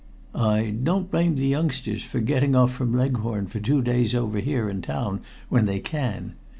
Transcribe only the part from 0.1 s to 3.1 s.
I don't blame the youngsters for getting off from